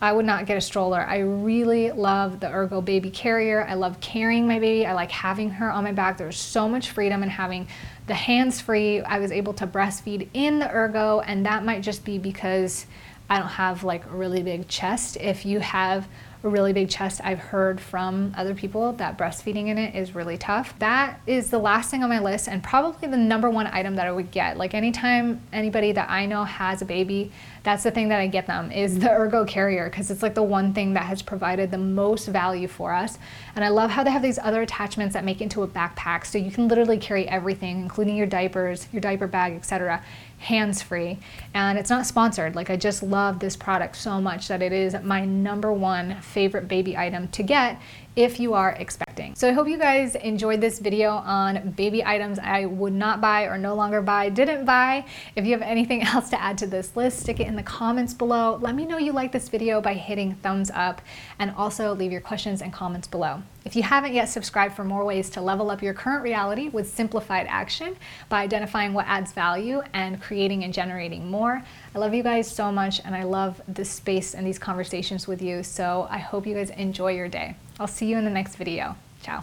I 0.00 0.12
would 0.12 0.26
not 0.26 0.44
get 0.44 0.58
a 0.58 0.60
stroller. 0.60 1.00
I 1.00 1.18
really 1.20 1.90
love 1.90 2.40
the 2.40 2.52
Ergo 2.52 2.82
baby 2.82 3.10
carrier. 3.10 3.64
I 3.66 3.74
love 3.74 3.98
carrying 4.00 4.46
my 4.46 4.58
baby. 4.58 4.84
I 4.84 4.92
like 4.92 5.10
having 5.10 5.48
her 5.50 5.70
on 5.70 5.84
my 5.84 5.92
back. 5.92 6.18
There's 6.18 6.36
so 6.36 6.68
much 6.68 6.90
freedom 6.90 7.22
in 7.22 7.30
having 7.30 7.66
the 8.06 8.14
hands 8.14 8.60
free. 8.60 9.00
I 9.00 9.18
was 9.18 9.32
able 9.32 9.54
to 9.54 9.66
breastfeed 9.66 10.28
in 10.34 10.58
the 10.58 10.70
Ergo, 10.70 11.20
and 11.20 11.46
that 11.46 11.64
might 11.64 11.82
just 11.82 12.04
be 12.04 12.18
because 12.18 12.86
I 13.30 13.38
don't 13.38 13.48
have 13.48 13.84
like 13.84 14.04
a 14.04 14.10
really 14.10 14.42
big 14.42 14.68
chest. 14.68 15.16
If 15.18 15.46
you 15.46 15.60
have 15.60 16.06
a 16.42 16.48
really 16.48 16.72
big 16.72 16.88
chest, 16.88 17.20
I've 17.24 17.38
heard 17.38 17.80
from 17.80 18.32
other 18.36 18.54
people 18.54 18.92
that 18.94 19.18
breastfeeding 19.18 19.68
in 19.68 19.78
it 19.78 19.94
is 19.94 20.14
really 20.14 20.38
tough. 20.38 20.78
That 20.78 21.20
is 21.26 21.50
the 21.50 21.58
last 21.58 21.90
thing 21.90 22.02
on 22.02 22.08
my 22.08 22.18
list 22.18 22.48
and 22.48 22.62
probably 22.62 23.08
the 23.08 23.16
number 23.16 23.50
one 23.50 23.66
item 23.66 23.96
that 23.96 24.06
I 24.06 24.12
would 24.12 24.30
get. 24.30 24.56
Like 24.56 24.74
anytime 24.74 25.40
anybody 25.52 25.92
that 25.92 26.10
I 26.10 26.26
know 26.26 26.44
has 26.44 26.82
a 26.82 26.84
baby, 26.84 27.32
that's 27.62 27.82
the 27.82 27.90
thing 27.90 28.08
that 28.10 28.20
I 28.20 28.26
get 28.26 28.46
them 28.46 28.70
is 28.70 28.98
the 28.98 29.10
ergo 29.10 29.44
carrier 29.44 29.90
because 29.90 30.10
it's 30.10 30.22
like 30.22 30.34
the 30.34 30.42
one 30.42 30.72
thing 30.72 30.92
that 30.94 31.04
has 31.04 31.22
provided 31.22 31.70
the 31.70 31.78
most 31.78 32.26
value 32.28 32.68
for 32.68 32.92
us. 32.92 33.18
And 33.54 33.64
I 33.64 33.68
love 33.68 33.90
how 33.90 34.04
they 34.04 34.10
have 34.10 34.22
these 34.22 34.38
other 34.38 34.62
attachments 34.62 35.14
that 35.14 35.24
make 35.24 35.40
into 35.40 35.62
a 35.62 35.68
backpack 35.68 36.26
so 36.26 36.38
you 36.38 36.50
can 36.50 36.68
literally 36.68 36.98
carry 36.98 37.28
everything, 37.28 37.80
including 37.80 38.16
your 38.16 38.26
diapers, 38.26 38.88
your 38.92 39.00
diaper 39.00 39.26
bag, 39.26 39.54
etc 39.54 40.02
hands 40.38 40.82
free. 40.82 41.18
And 41.54 41.78
it's 41.78 41.90
not 41.90 42.06
sponsored. 42.06 42.54
Like, 42.54 42.70
I 42.70 42.76
just 42.76 43.02
love 43.02 43.38
this 43.38 43.56
product 43.56 43.96
so 43.96 44.20
much 44.20 44.48
that 44.48 44.62
it 44.62 44.72
is 44.72 44.96
my 45.02 45.24
number 45.24 45.72
one 45.72 46.20
favorite 46.20 46.68
baby 46.68 46.96
item 46.96 47.28
to 47.28 47.42
get 47.42 47.80
if 48.16 48.40
you 48.40 48.54
are 48.54 48.72
expecting. 48.72 49.34
So 49.34 49.48
I 49.48 49.52
hope 49.52 49.68
you 49.68 49.76
guys 49.76 50.14
enjoyed 50.14 50.60
this 50.60 50.78
video 50.78 51.10
on 51.10 51.70
baby 51.72 52.02
items 52.04 52.38
I 52.38 52.64
would 52.64 52.94
not 52.94 53.20
buy 53.20 53.42
or 53.44 53.58
no 53.58 53.74
longer 53.74 54.00
buy, 54.00 54.30
didn't 54.30 54.64
buy. 54.64 55.04
If 55.36 55.44
you 55.44 55.52
have 55.52 55.62
anything 55.62 56.02
else 56.06 56.30
to 56.30 56.40
add 56.40 56.56
to 56.58 56.66
this 56.66 56.96
list, 56.96 57.20
stick 57.20 57.40
it 57.40 57.46
in 57.46 57.56
the 57.56 57.62
comments 57.62 58.14
below. 58.14 58.56
Let 58.60 58.74
me 58.74 58.86
know 58.86 58.98
you 58.98 59.12
like 59.12 59.32
this 59.32 59.48
video 59.48 59.80
by 59.80 59.94
hitting 59.94 60.34
thumbs 60.36 60.70
up 60.72 61.02
and 61.38 61.50
also 61.56 61.94
leave 61.94 62.12
your 62.12 62.22
questions 62.22 62.62
and 62.62 62.72
comments 62.72 63.06
below. 63.06 63.42
If 63.66 63.74
you 63.74 63.82
haven't 63.82 64.14
yet 64.14 64.28
subscribed 64.28 64.76
for 64.76 64.84
more 64.84 65.04
ways 65.04 65.28
to 65.30 65.40
level 65.40 65.72
up 65.72 65.82
your 65.82 65.92
current 65.92 66.22
reality 66.22 66.68
with 66.68 66.88
simplified 66.88 67.46
action 67.48 67.96
by 68.28 68.42
identifying 68.42 68.92
what 68.92 69.06
adds 69.08 69.32
value 69.32 69.82
and 69.92 70.22
creating 70.22 70.62
and 70.62 70.72
generating 70.72 71.28
more, 71.28 71.64
I 71.92 71.98
love 71.98 72.14
you 72.14 72.22
guys 72.22 72.48
so 72.48 72.70
much 72.70 73.00
and 73.04 73.12
I 73.12 73.24
love 73.24 73.60
this 73.66 73.90
space 73.90 74.34
and 74.34 74.46
these 74.46 74.60
conversations 74.60 75.26
with 75.26 75.42
you. 75.42 75.64
So 75.64 76.06
I 76.08 76.18
hope 76.18 76.46
you 76.46 76.54
guys 76.54 76.70
enjoy 76.70 77.14
your 77.14 77.26
day. 77.26 77.56
I'll 77.80 77.88
see 77.88 78.06
you 78.06 78.16
in 78.18 78.24
the 78.24 78.30
next 78.30 78.54
video. 78.54 78.94
Ciao. 79.24 79.42